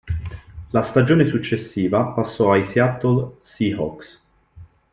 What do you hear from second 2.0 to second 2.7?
passò ai